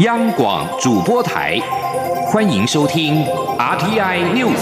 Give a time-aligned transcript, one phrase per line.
[0.00, 1.58] 央广主播台，
[2.32, 3.22] 欢迎收听
[3.58, 4.56] RTI News。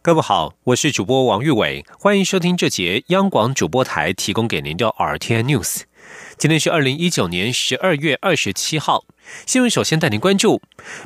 [0.00, 5.80] 各位好，我是主播王玉伟，欢迎收听这节央广主播台提供给您的 RTI News。
[6.38, 9.02] 今天是二零一九年十二月二十七号。
[9.46, 10.60] 新闻首先带您关注，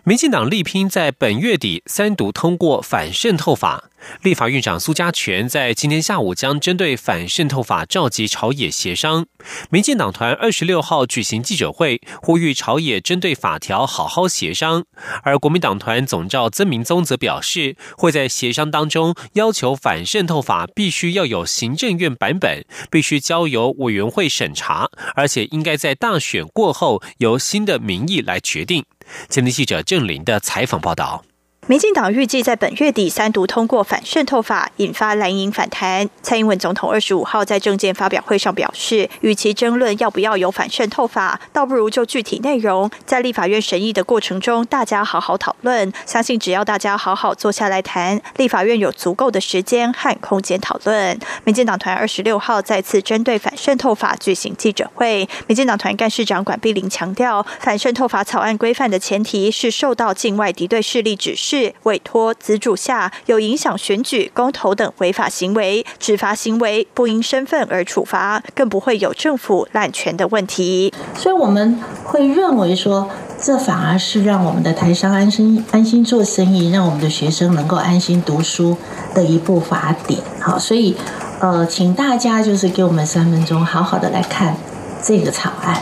[0.04, 3.84] 民进党力拼在本月底三读通过反渗透法。
[4.22, 9.26] 立法院长苏家全在今天下午将针对反渗透法召集朝野协商。
[9.70, 14.84] 民进党团二十六号举行记者会，呼吁朝野针对法条好好协商。
[15.24, 28.07] 而国民党团总召曾明宗则表示，会在协商当中要求反渗透法必须要有行政院版本，必须交由委员会审查，而且应该在大选过后由新的民。
[28.08, 28.84] 意来决定。
[29.28, 31.24] 前天记者郑林的采访报道。
[31.66, 36.08] 民进党预计在本月底三读通过反渗透法，引发蓝营反弹。
[36.22, 45.92] 蔡英文总统二十五号在政见发表会上表示，与其争论要不要有反渗透法，倒不如就具体内容在立法院审议的过程中，大家好好讨论。
[46.06, 51.18] 相信只要大家好好坐下来谈，立法院有足够的时间和空间讨论。
[51.44, 61.47] 民进党团二十六号再次针对反渗透法举行记者会，民进党团干事长管碧玲强调，反渗透法草案规范的前提是受到境外敌对势力指示。
[61.84, 70.92] 委托资助下有影响选举、公投等违法行为，执法行为不因身份而处罚，更不会有政府滥权的问题。
[71.14, 73.08] 所以我们会认为说，
[73.40, 78.76] 这反而是让我们的台商安心安心做生意，让我们的学生能够安心读书
[79.14, 80.20] 的一部法典。
[80.40, 80.96] 好，所以
[81.40, 84.56] 呃，请大家就是给我们三分钟，好好的来看
[85.02, 85.80] 这个草案。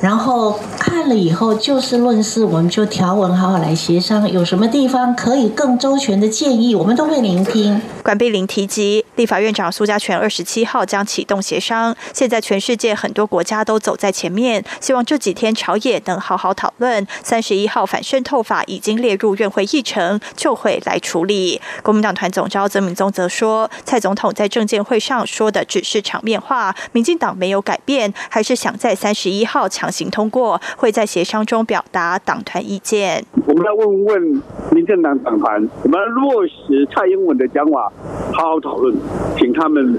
[0.00, 7.80] 然后看了以后就事论事，我们就条文好好来协商，有什么地方可以更周全的建议，我们都会聆听。
[8.02, 17.06] 管碧玲提及，立法院长苏家全二十七号将启动协商，现在全世界很多国家都走在前面，希望这几天朝野能好好讨论。
[17.22, 21.60] 三十一号反渗透法已经列入院会议程，就会来处理。
[21.82, 29.88] 国民党团总召曾明宗则说，蔡总统在政见会上说的只是场面话，民进党没有改变，还是想在三十一号强。
[29.88, 33.24] 行通过，会在协商中表达党团意见。
[33.44, 37.92] 我们来问问民进党党团，我们落实蔡英文的讲法，
[38.32, 38.96] 好好讨论，
[39.36, 39.98] 请他们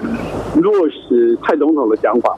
[0.56, 2.34] 落实蔡总统的讲法，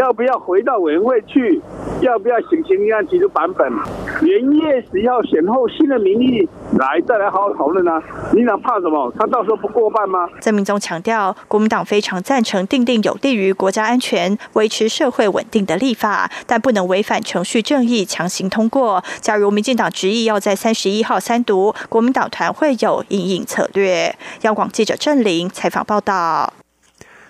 [0.00, 1.62] 要不要回到委员会去？
[2.00, 3.72] 要不要行行案提出版本？
[4.20, 8.02] 元月十号选后新的民意来，再来好好讨论啊！
[8.34, 9.10] 你想怕什么？
[9.16, 10.28] 他到时候不过半吗？
[10.40, 19.02] 曾明宗强调，国民党非常赞成定定有利于国家安全、维持社会稳定的立法，但不能违反程序正正义强行通过。
[19.20, 24.16] 假如民进党执意要在三十一号三读，国民党团会有应应策略。
[24.42, 26.52] 央广记者郑玲采访报道。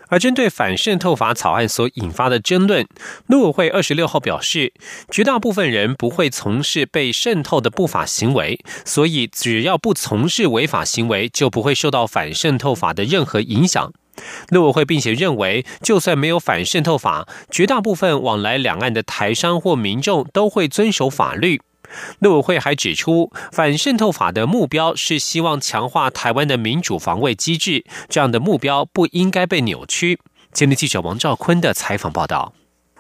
[0.09, 2.87] 而针对反渗透法草案所引发的争论，
[3.27, 4.75] 陆委会二十六号表示，
[5.10, 13.91] 绝大部分人不会从事被渗透的不法行为，所以只要不从事违法行为，就不会受到反渗透法的任何影响。
[14.50, 21.60] 陆委会并且认为，就算没有反渗透法，绝大部分往来两岸的台商或民众都会遵守法律。
[22.19, 30.19] 陆委会还指出，反渗透法的目标是希望强化台湾的民主防卫机制，这样的目标不应该被扭曲。
[30.52, 32.52] 今天记者王兆坤的采访报道。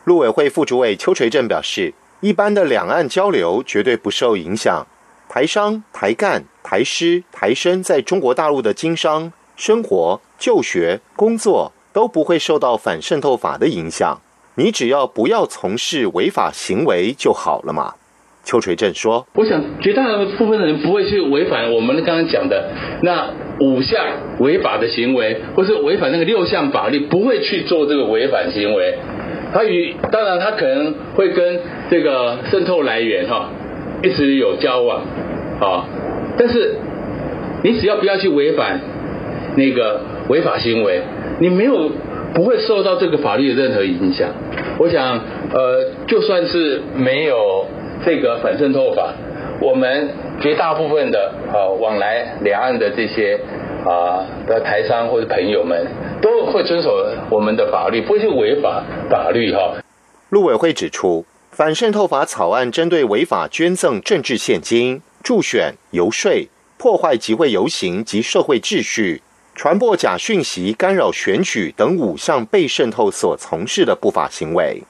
[0.04, 4.86] 陆委会副主委邱垂正表示，一般的两岸交流绝对不受影响，
[5.28, 14.20] 台商、台干、台师、台生在中国大陆的经商、生活、就学、工作都不会受到反渗透法的影响。
[14.56, 17.94] 你只要不要从事违法行为就好了嘛。
[18.44, 20.04] 邱垂正说：“我想绝大
[20.36, 22.68] 部分的人不会去违反我们刚刚讲的
[23.02, 24.04] 那五项
[24.38, 28.98] 违法的行为，或是违反那个六项法律，不会去做这个违反行为。
[29.54, 33.50] 他与当然他可能会跟这个渗透来源哈
[34.02, 35.04] 一直有交往
[35.60, 35.88] 啊，
[36.36, 36.76] 但是
[37.62, 38.78] 你只要不要去违反
[39.56, 41.02] 那个违法行为，
[41.40, 41.90] 你没有
[42.34, 44.28] 不会受到这个法律的任何影响。
[44.78, 45.20] 我想
[45.52, 47.66] 呃，就算是没有。”
[48.04, 49.14] 这个反渗透法，
[49.62, 50.10] 我们
[50.42, 53.40] 绝大部分的啊往来两岸的这些
[53.86, 55.86] 啊的台商或者朋友们，
[56.20, 56.90] 都会遵守
[57.30, 59.76] 我们的法律，不会去违法法律哈。
[60.28, 66.30] 陆委会指出，反渗透法草案针对违法捐赠政治现金、助选、游说、
[66.76, 69.22] 破坏集会游行及社会秩序、
[69.54, 74.82] 传播假讯息、干扰选举等五项被渗透所从事的不法行为。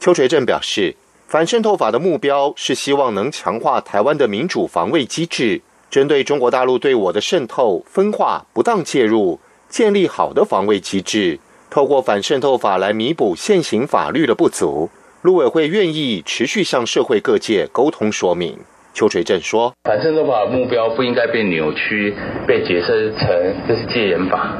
[0.00, 0.96] 邱垂正表示。
[1.26, 11.40] 反渗透法的目标是希望能强化台湾的民主防卫机制，针对中国大陆对我的渗透、分化、不当介入，建立好的防卫机制，
[11.70, 14.90] 透过反渗透法来弥补现行法律的不足。
[15.22, 18.58] 陆委会愿意持续向社会各界沟通说明。
[18.94, 22.14] 邱垂正说：“反渗透法的目标不应该被扭曲，
[22.46, 23.28] 被解释成
[23.66, 24.56] 这是戒严法，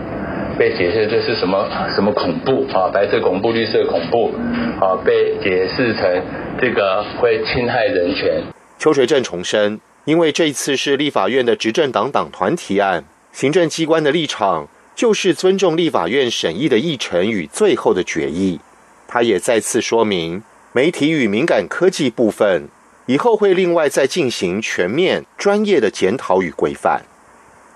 [0.58, 4.34] 被解释这是什么什么恐怖啊，白色恐怖、绿色恐怖
[4.80, 6.20] 啊，被解释成
[6.60, 8.42] 这个会侵害人权。”
[8.76, 14.66] 邱垂正重申，因为这一次是立法院的执政党党团提案，行政机关的立场
[14.96, 18.58] 就是尊重立法院审议的议程与最后的决议。
[19.06, 20.42] 他也再次说明。
[20.76, 22.68] 媒体与敏感科技部分，
[23.06, 27.02] 以后会另外再进行全面专业的检讨与规范。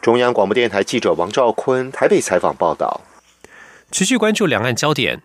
[0.00, 3.00] 中央广播电台记者王兆坤台北采访报道。
[3.90, 5.22] 持续关注两岸焦点，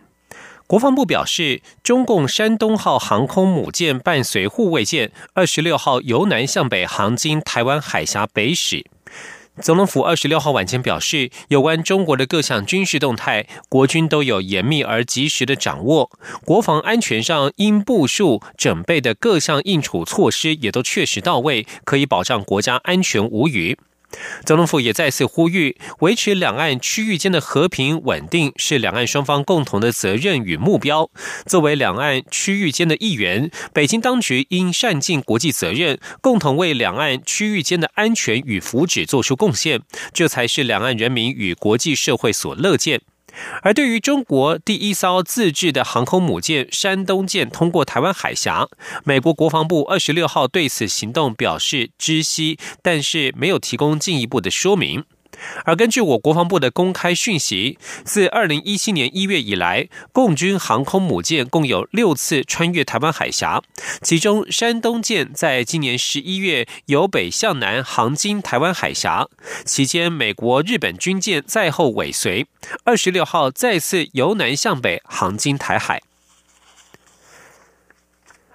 [0.66, 8.84] 国防部表示，中共山东号航空母舰伴随护卫舰二十六号由南向北航经台湾海峡北驶。
[9.62, 16.10] 总统府二十六号晚间表示，有关中国的各项军事动态，国军都有严密而及时的掌握，
[16.44, 23.78] 国防安全上应部署准备的各项应处措施也都确实到位，可以保障国家安全无虞。
[24.44, 31.10] 总统府也再次呼吁，维持两岸区域间的和平稳定是两岸双方共同的责任与目标。
[31.46, 39.80] 作为两岸区域间的一员，北京当局应善尽国际责任，共同为两岸区域间的安全与福祉做出贡献，
[40.12, 43.00] 这才是两岸人民与国际社会所乐见。
[43.62, 48.68] 而对于中国第一艘自制的航空母舰“山东舰”通过台湾海峡，
[49.04, 55.04] 美国国防部二十六号对此行动表示知悉，但是没有提供进一步的说明。
[55.64, 63.62] 而根据我国防部的公开讯息，自二零一七年一月以来，共军航空母舰共有六次穿越台湾海峡，
[64.02, 69.28] 其中山东舰在今年十一月由北向南航经台湾海峡，
[69.64, 72.46] 期间美国、日本军舰在后尾随，
[72.84, 76.02] 二十六号再次由南向北航经台海。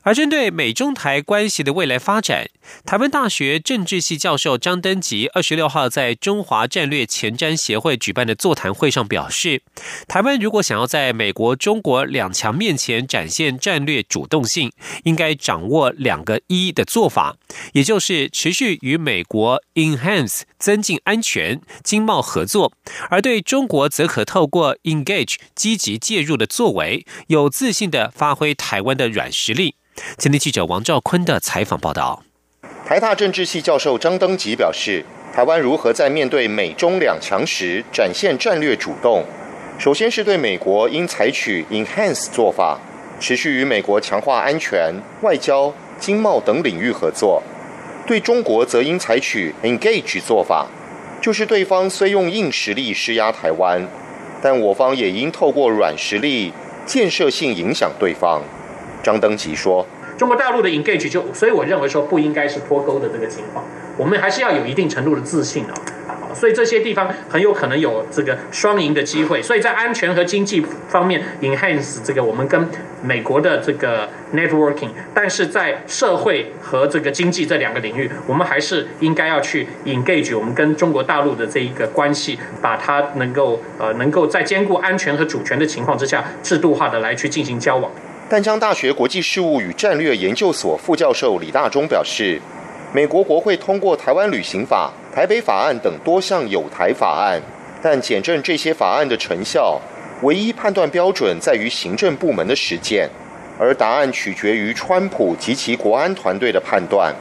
[0.09, 2.49] 而针对美中台关系的未来发展，
[2.83, 9.61] 台湾大学政治系教授张登吉二十六号在中华战略前瞻协会举办的座谈会上表示，
[10.07, 14.71] 台湾如果想要在美国、中国两强面前展现战略主动性，
[15.03, 17.37] 应该掌握两个一的做法，
[17.73, 22.73] 也就是持续与美国 enhance 增进安全经贸合作，
[23.11, 29.75] 而对中国则可透过 engage 积极介入的作为，有自信的发挥台湾的软实力。
[30.17, 32.23] 今天记者王兆坤的采访报道。
[32.85, 35.03] 台大政治系教授张登吉表示，
[35.33, 39.23] 台湾如何在面对美中两强时展现战略主动？
[39.77, 42.79] 首先是对美国应采取 enhance 做法，
[43.19, 47.41] 持续与美国强化安全、外交、经贸等领域合作；
[48.05, 50.67] 对中国则应采取 engage 做法，
[51.21, 53.87] 就是对方虽用硬实力施压台湾，
[54.41, 56.51] 但我方也应透过软实力
[56.85, 58.41] 建设性影响对方。
[59.01, 59.85] 张登吉说
[60.17, 63.63] ：“中国大陆的 engage 就，所以我认为说不应该是脱钩的这个情况，
[63.97, 65.73] 我们还是要有一定程度的自信哦。
[66.31, 69.41] 所以这些地方很有可能有这个双赢的机会。
[69.41, 72.69] 所以在安全和经济方面 enhance 这个我们跟
[73.01, 87.91] 美国的这个 networking，但是在社会和这个经济这两个领域，我们还是应该要去 engage 我们跟中国大陆的这一个关系，把它能够呃能够在兼顾安全和主权的情况之下，制度化的来去进行交往。”
[88.29, 92.39] 淡江大学国际事务与战略研究所副教授李大中表示，
[92.93, 97.41] 美国国会通过《台湾旅行法》《台北法案》等多项有台法案，
[97.81, 99.81] 但检证这些法案的成效，
[100.21, 103.09] 唯一判断标准在于行政部门的实践，
[103.57, 107.11] 而答案取决于川普及其国安团队的判断。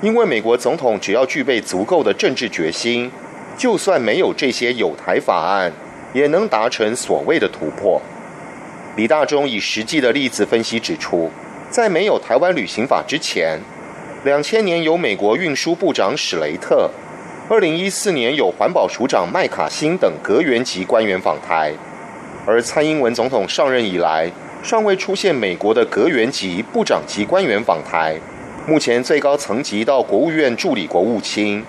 [0.00, 3.12] 因为美国总统只要具备足够的政治决心，
[3.58, 5.70] 就算没有这些有台法案，
[6.14, 8.00] 也能达成所谓的突破。
[8.98, 11.30] 李大中以实际的例子分析指出，
[11.70, 13.60] 在没有台湾旅行法之前，
[14.24, 16.90] 两千年有美国运输部长史雷特，
[17.48, 21.72] 二零一四年有环保署长麦卡辛等阁员级官员访台，
[22.44, 24.28] 而蔡英文总统上任以来，
[24.64, 28.16] 尚未出现美国的阁员级、部长级官员访台。
[28.66, 31.64] 目前最高层级到国务院助理国务卿，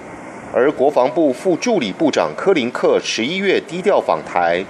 [0.51, 4.65] 而国防部副助理部长柯林克十一月低调访台。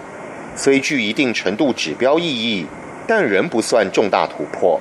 [0.61, 2.65] 虽具一定程度指标意义，
[3.07, 4.77] 但仍不算重大突破。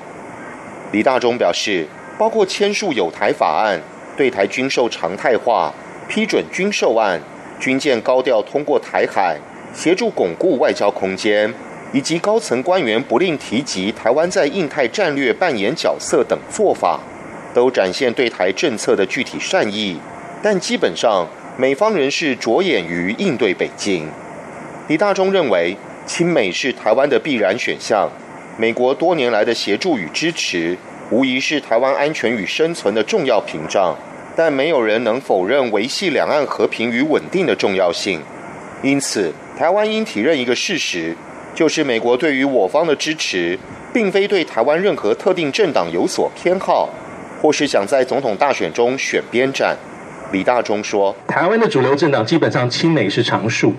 [0.90, 1.86] 李大中表示，
[2.18, 3.80] 包括签署有台法案、
[4.16, 5.72] 对台军售常态化、
[6.08, 7.20] 批准军售案、
[7.60, 9.38] 军舰高调通过台海、
[9.72, 11.54] 协助巩固外交空间，
[11.92, 16.98] 以及高层官员不吝提及台湾在印太战略扮演角色等做法，
[17.54, 20.00] 都展现对台政策的具体善意，
[20.42, 24.08] 但基本上美方人士着眼于应对北京。
[24.88, 25.76] 李大中认为，
[26.06, 28.08] 亲美是台湾的必然选项。
[28.56, 30.74] 美国多年来的协助与支持，
[31.10, 33.94] 无疑是台湾安全与生存的重要屏障。
[34.34, 38.22] 但没有人能否认维系两岸和平与稳定的重要性。
[38.82, 41.14] 因此，台湾应体认一个事实，
[41.54, 43.58] 就是美国对于我方的支持，
[43.92, 46.88] 并非对台湾任何特定政党有所偏好，
[47.42, 49.76] 或是想在总统大选中选边站。
[50.32, 53.74] 李大中说：“台湾的主流政党基本上亲美是常数。”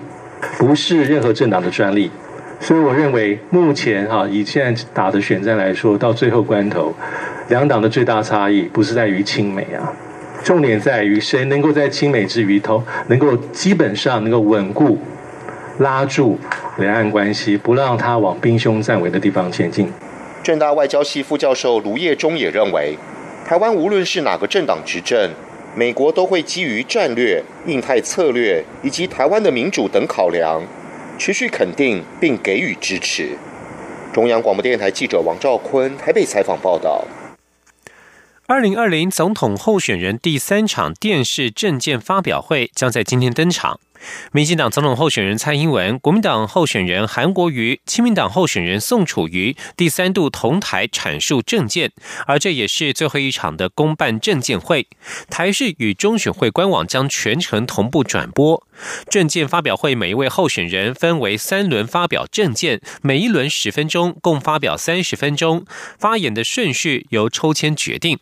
[0.58, 2.10] 不是任何政党的专利，
[2.60, 6.94] 所以我认为目前哈以现在打的选战来说，到最后关头，
[7.48, 9.92] 两党的最大差异不是在于亲美啊，
[10.42, 14.98] 重点在于谁能够在亲美之余，头能够基本上能够稳固、
[15.78, 16.38] 拉住
[16.78, 19.90] 两岸关系，不让它往兵凶战危的地方前进。
[20.42, 22.96] 正大外交系副教授卢业忠也认为，
[23.46, 25.30] 台湾无论是哪个政党执政。
[25.74, 30.62] 美国都会基于战略、印太策略以及台湾的民主等考量，
[31.18, 33.36] 持续肯定并给予支持。
[34.12, 37.04] 中央广播电台记者王兆坤台北采访报道。
[38.46, 43.78] 二零二零总统候选人第三场电视政见发表会将在今天登场。
[44.32, 51.92] 民进党总统候选人蔡英文、国民党候选人韩国瑜、亲民党候选人宋楚瑜第三度同台阐述政见，
[52.26, 54.86] 而这也是最后一场的公办政见会。
[55.28, 58.66] 台视与中选会官网将全程同步转播
[59.08, 59.94] 政见发表会。
[59.94, 65.66] 每一位候选人分为三轮发表政见，每一轮十分钟，共发表三十分钟。
[65.98, 68.18] 发言的顺序由抽签决定。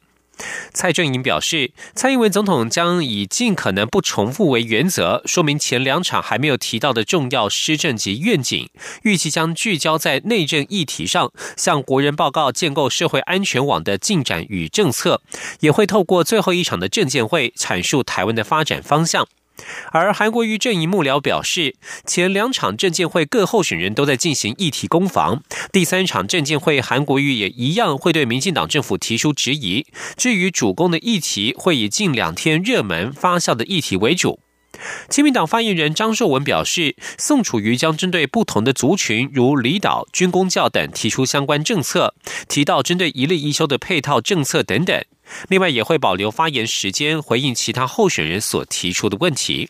[0.73, 8.69] 蔡正颖表示，蔡英文总统将以尽可能不重复为原则，说明前两场还没有提到的重要施政及愿景，
[9.03, 15.21] 预计将聚焦在内政议题上，向国人报告建构社会安全网的进展与政策，
[15.61, 19.27] 也会透过最后一场的证监会阐述台湾的发展方向。
[19.93, 29.87] 而韩国瑜阵营幕僚表示，前两场证监会各候选人都在进行议题攻防，第三场证监会韩国瑜也一样会对民进党政府提出质疑。
[30.17, 34.41] 至于主攻的议题，会以近两天热门发酵的议题为主。
[35.09, 42.15] 亲民党发言人张硕文表示，宋楚瑜将针对不同的族群，如离岛、军工教等提出相关政策，
[42.49, 45.05] 提到针对一例一休的配套政策等等。
[45.49, 49.69] 另外，也会保留发言时间，回应其他候选人所提出的问题。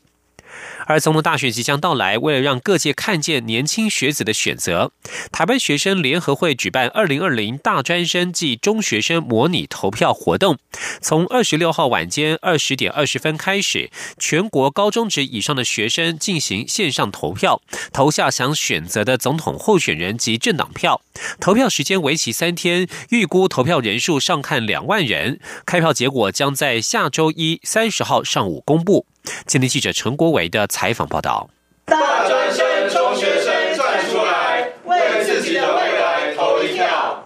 [0.88, 4.90] 而总统大选即将到来，为了让各界看见年轻学子的选择，
[5.30, 10.56] 台湾学生联合会举办二零二零大专生暨中学生模拟投票活动，
[11.02, 17.60] 从二十六号晚间二十点二十分开始，全国高中职以上的学生进行线上投票，
[17.92, 21.02] 投下想选择的总统候选人及政党票。
[21.38, 25.38] 投票时间为期三天，预估投票人数上看两万人。
[25.66, 29.04] 开票结果将在下周一三十号上午公布。
[29.46, 31.48] 今天记者陈国伟的采访报道。
[31.84, 32.67] 大专生、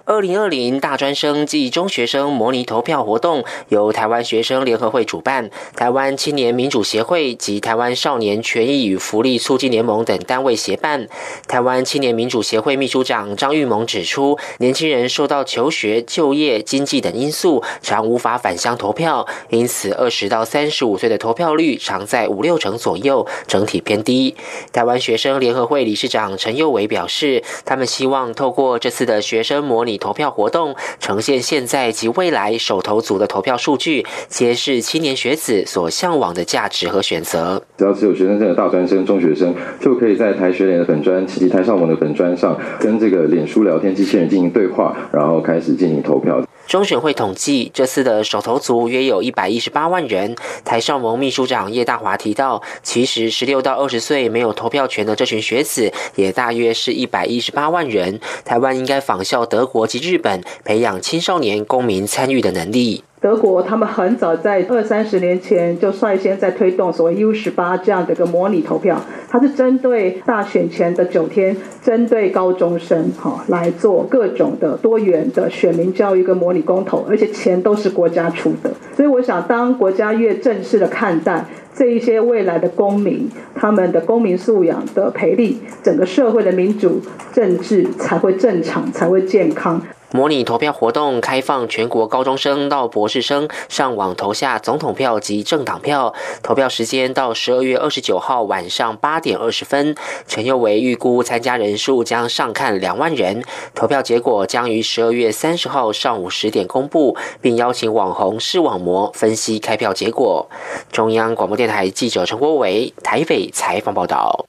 [0.05, 11.07] 二零二零大专生暨中学生模拟投票活动由台湾学生联合会主办，台湾青年民主协会及台湾少年权益与福利促进联盟等单位协办。
[11.47, 24.35] 台湾青年民主协会秘书长张玉萌指出，年轻人受到求学、就业、经济等因素，常无法返乡投票，因此二十到三十五岁的投票率常在五六成左右，整体偏低。
[24.73, 29.99] 台湾学生联合会理事长陈佑伟表示，他们希望透过这次的学生模模拟。
[29.99, 37.62] 投票活动呈现现在及未来手头组的投票数据，揭示青年学子所向往的价值和选择。
[37.77, 46.43] 只要持有学生证的大专生、中学生，就可以在台学联的粉专以及台上网的粉专上，跟这个脸书聊天机器人进行对话，然后开始进行投票。
[46.66, 50.35] 中选会统计，这次的手头族约有一百一十八万人。
[50.64, 58.21] 台上盟秘书长叶大华提到，其实十六到二十岁没有投票权的这群学子，也大约是一百一十八万人。
[58.45, 63.04] 台湾应该仿效德国及日本，培养青少年公民参与的能力。
[63.23, 78.73] 德国他们很早在二三十年前就率先在推动所谓 U 十八这样的一个模拟投票，它是针对大选前的九天，针对高中生哈来做各种的多元的选民教育跟模拟公投，而且钱都是国家出的。
[78.97, 87.00] 所以我想，当国家越正式的看待这一些未来的公民，他们的公民素养的培力，整个社会的民主
[87.33, 89.81] 政治才会正常，才会健康。
[90.12, 99.95] 模拟投票活动开放全国高中生到博士生上网投下总统票及政党票，投票时间到十二月二十九号晚上八点二十分。
[100.28, 103.42] 陈佑维预估参加人数将上看两万人，
[103.75, 110.49] 投票结果将于十二月三十号上午十点公布，并邀请网红视网膜分析开票结果。
[110.90, 114.45] 中央广播电台记者陈国伟台北采访报道。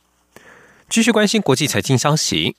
[0.93, 2.55] 继续关心国际财经消息。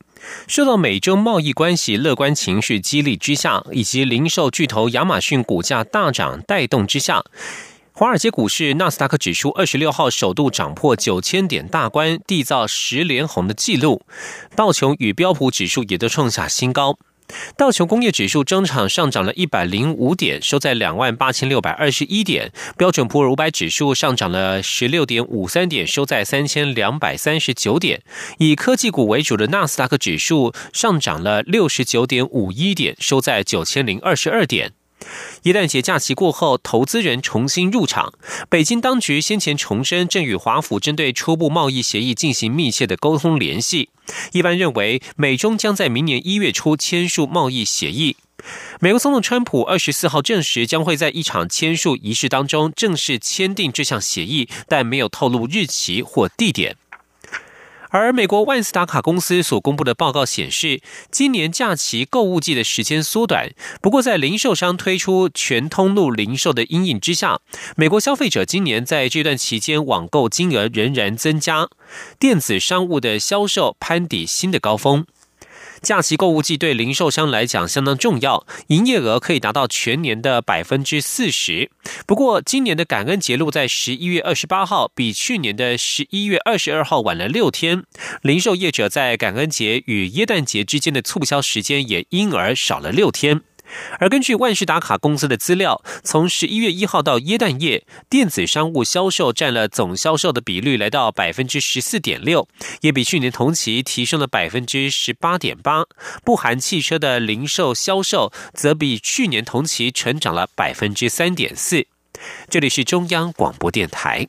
[0.48, 7.22] 受到美中贸易关系乐观情绪激励之下，以及零售巨头亚马逊股价大涨带动之下，
[7.92, 14.02] 华尔街股市纳斯达克指数二十六号首度涨破九千点大关，缔造十连红的纪录。
[14.56, 16.98] 道琼与标普指数也都创下新高。
[17.56, 22.52] 道琼工业指数中场上涨了一百零五点，收在两万八千六百二十一点。
[22.76, 28.02] 标准普尔五百指数上涨了十六点五三点，收在三千两百三十九点。
[28.38, 34.72] 以科技股为主的纳斯达克指数上涨了六十九点五一点，收在九千零二十二点。
[35.42, 38.14] 耶诞节假期过后，投资人重新入场。
[38.48, 43.90] 北京当局先前重申，正与华府针对初步贸易协议进行密切的沟通联系。
[44.32, 48.16] 一般认为，美中将在明年一月初签署贸易协议。
[48.80, 56.76] 美国总统川普二十四号证实，将会在一场签署仪式当中正式签订这项协议，但没有透露日期或地点。
[57.94, 60.80] 而美国万斯达卡公司所公布的报告显示，
[61.12, 63.50] 今年假期购物季的时间缩短。
[63.80, 67.38] 不过，在零售商推出全通路零售的阴影之下，
[67.76, 71.68] 美国消费者今年在这段期间网购金额仍然增加，
[72.18, 75.06] 电子商务的销售攀抵新的高峰。
[75.84, 81.70] 假期购物季对零售商来讲相当重要，营业额可以达到全年的百分之四十。
[82.06, 87.84] 不过，今年的感恩节落在十一月二十八号，比去年的十一月二十二号晚了六天。
[88.22, 93.42] 零售业者在感恩节与耶诞节之间的促销时间也因而少了六天。
[93.98, 102.48] 而根据万事达卡公司的资料，从十一月一号到耶诞夜，电子商务销售占了总销售的比率来到百分之十四点六，
[102.80, 105.84] 也比去年同期提升了百分之十八点八。
[106.24, 111.86] 不含汽车的零售销售则比去年同期成长了百分之三点四。
[112.48, 114.28] 这里是中央广播电台。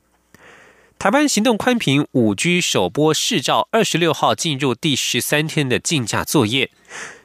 [1.01, 6.69] 台湾行动宽频五 G 首波试照二十六号进入第十三天的竞价作业，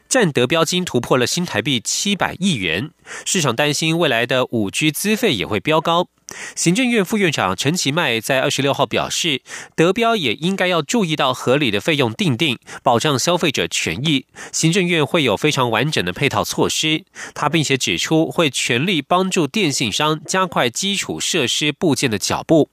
[0.09, 2.91] 占得标金突破了新台币七百亿元。
[3.27, 6.09] 市场担心未来的五 G 资费也会飙高。
[6.55, 9.43] 行政院副院长陈其迈在二十六号表示，
[9.75, 14.25] 得标也应该要注意到合理的费用定定，保障消费者权益。
[14.53, 17.05] 行政院会有非常完整的配套措施。
[17.35, 22.71] 他并且指出，会全力帮助电信商加快基础设施部件的脚步。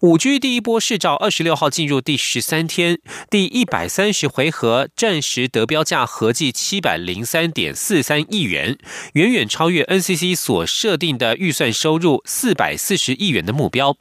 [0.00, 8.78] 五 G 第一波试照二十六号进入第十三天，第一百三十回合暂时得标价合计七百零三点四三亿元，
[9.14, 13.96] 远远超越 NCC 所设定的预算收入四百四十亿元的目标。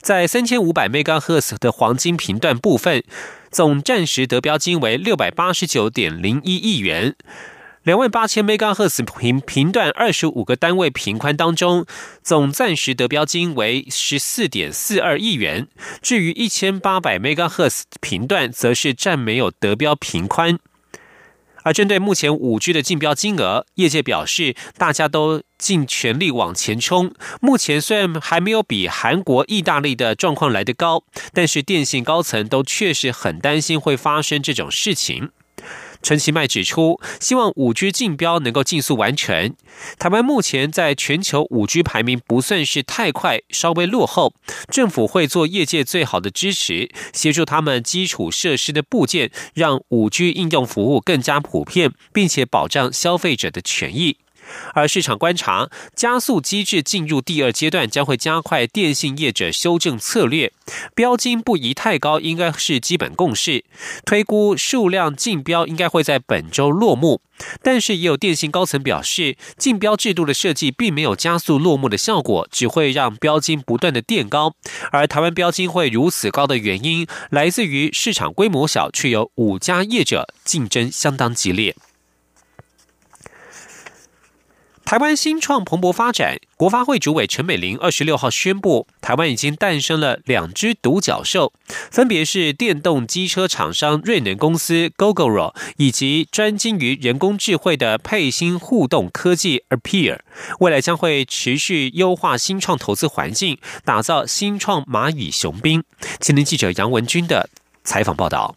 [0.00, 3.02] 在三千五百 MHz 的黄金频段部分，
[3.50, 7.14] 总暂时得标金为六百八十九点零一亿元。
[7.84, 11.84] 两万八千 MHz 频频段二十五个单位频宽当中，
[12.22, 15.66] 总暂时得标金为十四点四二亿元。
[16.00, 20.60] 至于一千八百 MHz 频段，则是暂没有得标频宽。
[21.64, 27.12] 而针对目前五 G 的竞标金额，业界表示，大家都尽全力往前冲。
[27.40, 35.30] 目前虽然还没有比韩国、意大利的状况来得高，但是电信高层都确实很担心会发生这种事情。
[36.02, 39.54] 陈其迈指出，希望五 G 竞标能够尽速完成。
[39.98, 44.34] 台湾目前在全球五 G 排名不算是太快，稍微落后。
[44.68, 54.18] 政府会做业界最好的支持，协助他们基础设施的部件，让五 G 应用服务更加普遍，并且保障消费者的权益。
[54.74, 60.52] 而市场观察，加速机制进入第二阶段，将会加快电信业者修正策略，
[60.94, 63.64] 标金不宜太高，应该是基本共识。
[64.04, 67.20] 推估数量竞标应该会在本周落幕，
[67.62, 74.54] 但是也有电信高层表示，竞标制度的设计并没有加速落幕的效果，只会让标金不断的垫高。
[74.90, 81.74] 而台湾标金会如此高的原因，来自于市场规模小，却有五家业者竞争相当激烈。
[84.84, 91.54] 台湾新创蓬勃发展，国发会主委陈美玲二十六号宣布，台湾已经诞生了两只独角兽，
[91.90, 100.18] 分别是电动机车厂商瑞能公司 Gogoro 以及专精于人工智慧的佩芯互动科技 Appear，
[100.60, 105.82] 未来将会持续优化新创投资环境，打造新创蚂蚁雄兵。
[106.20, 107.48] 青年记者杨文军的
[107.82, 108.56] 采访报道。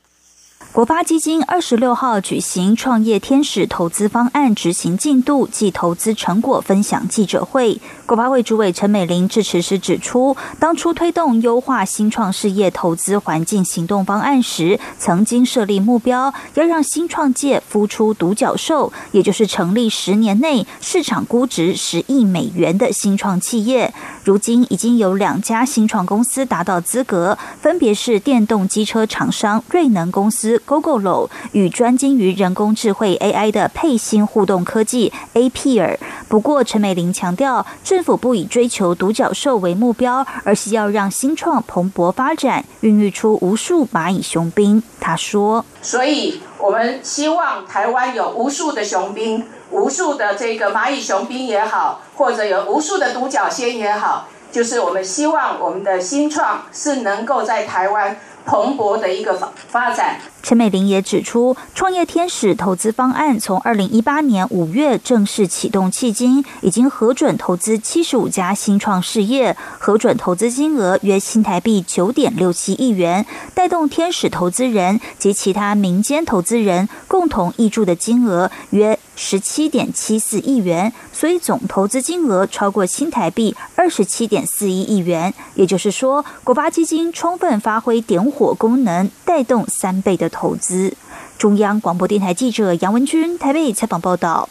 [0.76, 7.80] 国发基金二十六号举行创业天使投资方案执行进度及投资成果分享记者会。
[8.06, 23.94] 国发会主委陈美玲致辞时指出，当初推动优化新创事业投资环境行动方案时，曾经设立目标，要让新创界孵出独角兽，也就是成立十年内市场估值十亿美元的新创企业。
[24.26, 30.62] 如今已经有两家新创公司达到资格，分别是电动机车厂商瑞能公司。
[30.68, 35.98] Gogoro 与专精于人工智慧 AI 的配芯互动科技 APR。
[36.28, 44.82] 不过，陈美玲强调，政府不以追求独角兽为目标，而是要让新创蓬勃发展，孕育出无数蚂蚁雄兵。
[45.00, 60.20] 他说：“所以我们希望台湾有无数的雄兵，无数的这个蚂蚁雄兵也好，或者有无数的独角仙也好，就是我们希望我们的新创是能够在台湾。”蓬勃的一个发发展。
[60.44, 79.00] 陈美玲也指出，创业天使投资方案从二零一八年五月正式启动，迄今已经核准投资七十五家新创事业，核准投资金额约新台币九点六七亿元，带动天使投资人及其他民间投资人共同挹注的金额约。
[79.16, 85.34] 十七点七四亿元，所以总投资金额超过新台币二十七点四一亿元。
[85.56, 90.94] 也就是说，国发基金充分发挥点火功能，带动三倍的投资。
[91.38, 94.48] 中央广播电台记者杨文军台北采访报道。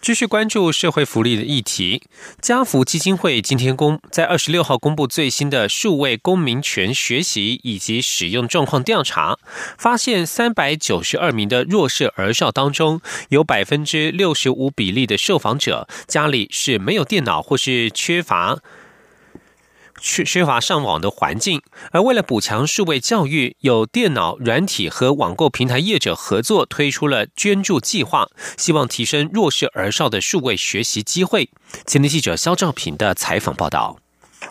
[0.00, 2.02] 继续关注社会福利的议题。
[2.40, 9.36] 家福基金会今天公在二十六号公布最新的数位公民权学习以及使用状况调查，
[9.76, 18.58] 发现三百九十二名的弱势儿少当中，有百分之六十五比例的受访者家里是没有电脑或是缺乏。
[20.00, 31.50] 缺缺乏上网的环境，而为了补强数位教育，有电脑软体和网购平台业者合作推出了捐助计划，希望提升弱势儿少的数位学习机会。
[31.86, 33.98] 前天记者肖兆平的采访报道。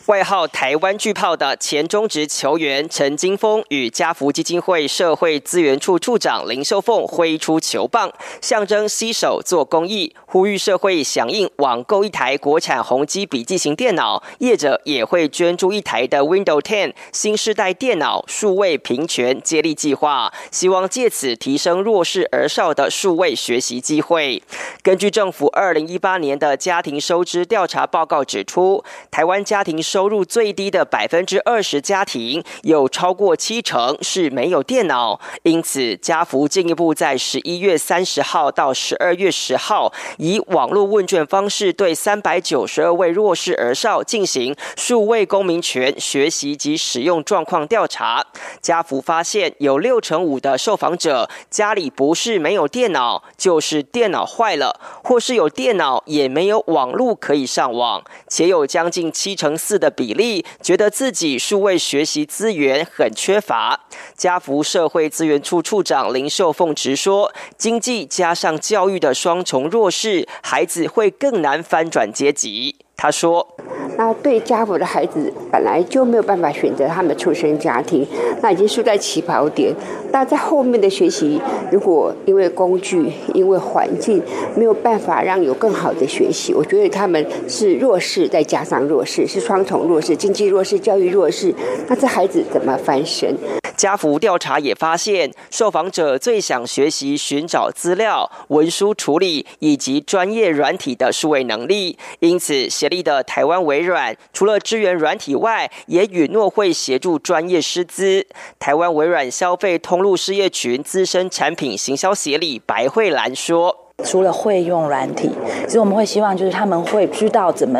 [0.07, 24.43] 外号“台湾巨炮”的前中职球员陈金峰与家福基金会社会资源处处长林秀凤挥出球棒，象征携手做公益，呼吁社会响应网购一台国产宏基笔记型电脑，业者也会捐助一台的 Windows 10新世代电脑数位平权接力计划，希望借此提升弱势儿少的数位学习机会。
[24.83, 35.21] 根据政府二零一八年的家庭收支调查报告指出，台湾家庭收入最低的百分之二十家庭，有超过七成是没有电脑。
[35.43, 48.25] 因此，家福进一步在十一月三十号到十二月十号，以网络问卷方式对三百九十二位弱势儿少进行数位公民权学习及使用状况调查。
[48.59, 59.84] 家福发现，有六成五的受访者家里不是没有电脑，就是电脑坏了，或是有电脑也没有网络可以上网，且有将近七成四的。
[59.85, 63.79] 的比例，觉得自己数位学习资源很缺乏。
[64.17, 72.84] 家福社会资源处处长林秀凤直说，经济加上教育的双重弱势，孩子会更难翻转阶级。
[72.97, 73.45] 他说
[73.97, 78.07] ：“那对家福的孩子本来就没有办法选择他们的出生家庭，
[78.41, 79.73] 那已经输在起跑点。
[80.11, 81.39] 那在后面的学习，
[81.71, 84.21] 如果因为工具、因为环境
[84.55, 91.53] 没有办法让有更好的学习，我觉得他们是弱势，再加上弱势，是双重弱势，经济弱势、教育弱势。
[91.87, 93.35] 那这孩子怎么翻身？”
[93.75, 101.97] 家福调查也发现，受访者最想学习寻找资料、文书处理以及专业软体的数位能力。
[102.19, 108.25] 因此，协力的台湾微软除了支援软体外，也允诺会协助专业师资。
[108.57, 113.84] 台湾微软消费通路事业群资深产品行销协理白慧兰说。
[114.03, 115.29] 除了会用软体，
[115.65, 117.79] 其实我们会希望就是他们会知道怎么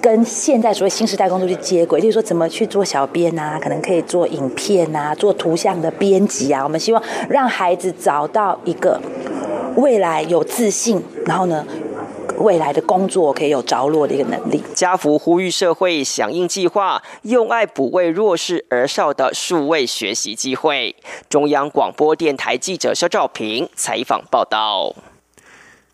[0.00, 6.62] 跟现在所谓新时代工作去接轨，例如说怎么去做小编啊，可能可以做影片啊，做图像的编辑啊。
[6.62, 9.00] 我们希望让孩子找到一个
[9.76, 11.64] 未来有自信，然后呢，
[12.38, 14.62] 未来的工作可以有着落的一个能力。
[14.74, 20.94] 家福呼吁社会响应计划，用爱补位弱势儿少的数位学习机会。
[21.28, 24.94] 中央广播电台记者肖兆平采访报道。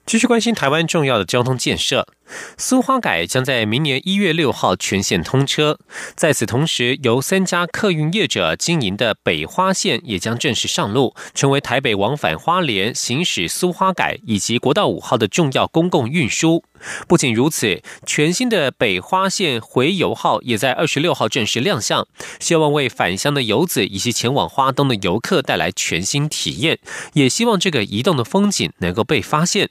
[0.09, 2.07] 继续关心台湾重要的交通建设，
[2.57, 5.79] 苏花改将在明年一月六号全线通车。
[6.15, 16.65] 在此同时，由三家客运业者经营的北花线也将正式上路，成为台北往返花莲、行驶苏花改以及国道五号的重要公共运输。
[17.09, 22.07] 不仅如此，全新的北花线回游号也在二十六号正式亮相，
[22.39, 26.79] 希望为返乡的游子以及前往花东的游客带来全新体验，
[27.15, 29.69] 也希望这个移动的风景能够被发现。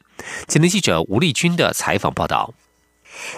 [0.47, 2.46] 前天记者吴丽君的采访报道。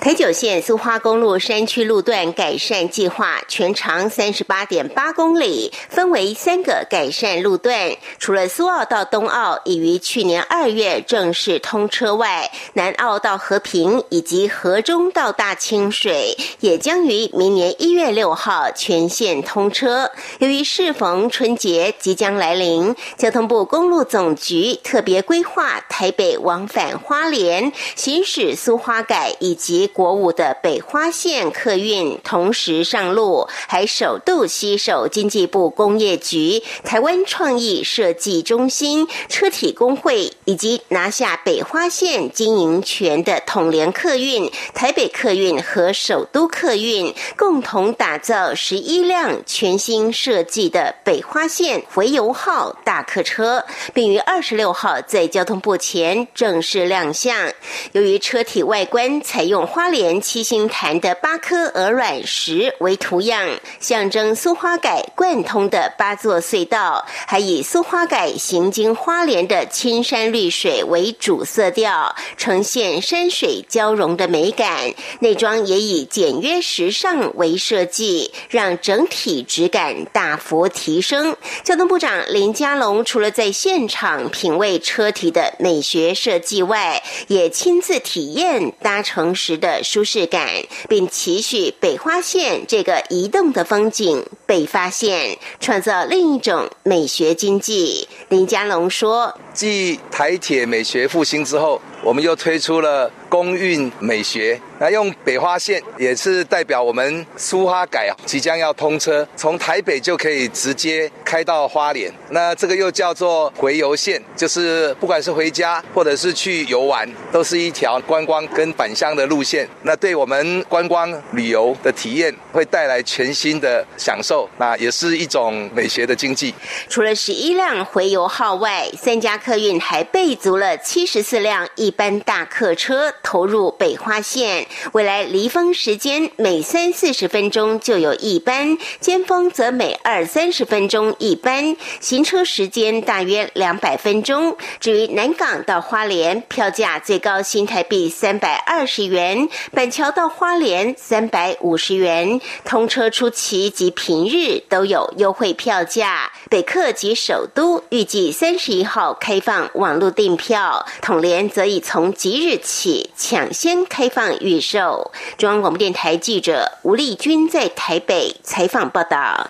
[0.02, 7.96] 台九线苏花公路山区路段改善计划全长三十八点八公里，分为三个改善路段。
[8.18, 20.12] 除了苏澳到东澳已于去年二月正式通车外，南澳到和平以及河中到大清水也将于明年一月六号全线通车。
[20.40, 29.69] 由于适逢春节即将来临，交通部公路总局特别规划台北往返花莲、行驶苏花改以及。
[29.70, 57.54] 及国五的北花线客运同时上路，还首度携手经济部工业局、台湾创意设计中心、车体工会，以及拿下北花线经营权的统联客运、台北客运和首都客运，共同打造十一辆全新设计的北花线回游号大客车，并于二十六号在交通部前正式亮相。
[57.92, 63.48] 由于车体外观采用花莲七星潭的八颗鹅卵石为图样，
[63.80, 74.94] 象征苏花改贯通的八座隧道，还以苏花改行经花莲的青山绿水为主色调，呈现山水交融的美感。
[75.20, 81.36] 内装也以简约时尚为设计，让整体质感大幅提升。
[81.64, 89.30] 交通部长林佳龙除了在现场品味车体的美学设计外，也亲自体验搭乘。
[89.58, 90.48] 的舒适感，
[90.88, 98.08] 并期许北花线这个移动的风景被发现，创造另一种美学经济。
[98.30, 112.10] 林家龙说：“继台铁美学复兴之后，我们又推出了公运美学。”那用北花线也是代表我们苏花改即将要通车，从台北就可以直接开到花莲。
[112.30, 119.68] 那这个又叫做回游线，就是不管是回家或者是去游玩，都是一条观光跟返乡的路线。
[119.84, 126.56] 那对我们观光旅游的体验会带来全新的享受，那也是一种美学的经济。
[126.88, 134.68] 除了十一辆回游号外，三家客运还备足了七十四辆一一班大客车投入北花线。
[134.92, 144.56] 未来离峰时间每三四十分钟就有一班，尖峰则每二三十分钟一班，行车时间大约两百分钟。
[144.80, 152.40] 至于南港到花莲，票价最高新台币三百二十元；板桥到花莲三百五十元。
[152.64, 156.32] 通车初期及平日都有优惠票价。
[156.52, 164.60] 北客及首都预计三十一号开放网络订票，统联则以从即日起抢先开放预。
[164.60, 169.50] 售中央广播电台记者吴丽君在台北采访报道。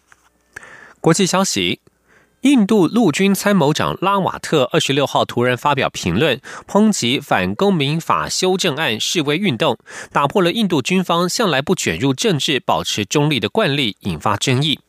[1.02, 1.80] 国际消息：
[2.42, 9.78] 印度陆军参谋长拉瓦特二十六号突然发表评论，抨击反公民法修正案示威运动，
[10.14, 14.80] 打破了印度军方向来不卷入政治、保持中立的惯例，引发争议。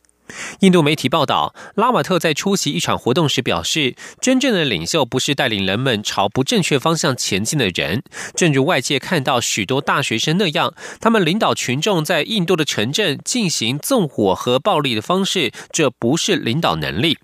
[0.59, 8.03] 印度媒体报道，拉瓦特在出席一场活动时表示：“真正的领袖不是带领人们朝不正确方向前进的人。
[8.35, 17.17] 正如外界看到许多大学生那样，他们领导群众在印度的城镇进行纵火和暴力的方式，这不是领导能力。”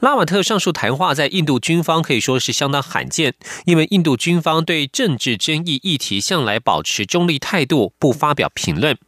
[0.00, 3.32] 拉瓦特上述谈话在印度军方可以说是相当罕见，
[3.64, 8.98] 因为印度军方对政治争议议题向来保持中立态度，不发表评论。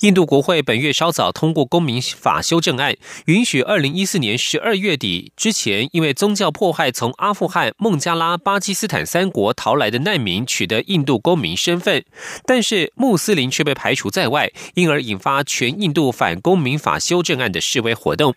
[0.00, 12.04] 印度国会本月稍早通过公民法修正案，允许二零一四年十二月底之前因为宗教迫害从阿富汗、孟加拉、巴基斯坦三国逃来的难民取得印度公民身份，
[12.44, 18.34] 但是穆斯林却被排除在外，因而引发全印度反公民法修正案的示威活动。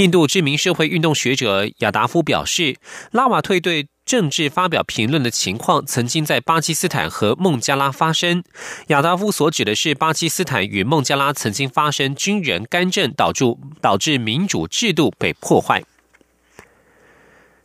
[0.00, 2.76] 印度知名社会运动学者亚达夫表示，
[3.12, 3.88] 拉瓦退对。
[4.06, 8.42] 政治发表评论的情况曾经在巴基斯坦和孟加拉发生。
[8.88, 13.44] 亚达夫所指的是巴基斯坦与孟加拉曾经发生军人干政，导致
[13.80, 15.84] 导致民主制度被破坏。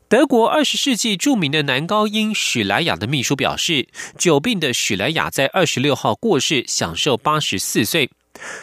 [0.08, 8.12] 德国二十世纪著名的男高音许莱雅的秘书表示，久病的许莱雅在二十六号过世，享受八十四岁。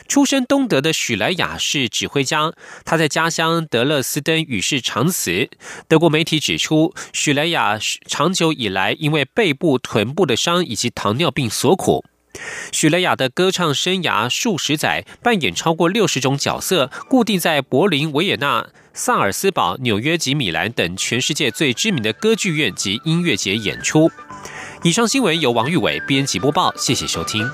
[0.07, 2.53] 出身东德的许莱雅是指挥家，
[2.85, 5.49] 他在家乡德勒斯登与世长辞。
[5.89, 12.05] 德国媒体指出，许莱雅长久以来因为背部、臀部的伤以及糖尿病所苦。
[12.73, 24.11] 许莱雅的歌唱生涯数十载，扮演超过六十种角色，固定在柏林、维也纳、萨尔斯堡、纽约及米兰等全世界最知名的歌剧院及音乐节演出。
[24.83, 27.47] 以上新闻由王玉伟编辑播报，谢谢收听。